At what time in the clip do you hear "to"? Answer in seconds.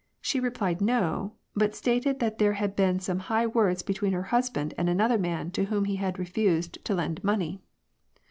5.51-5.65, 6.85-6.95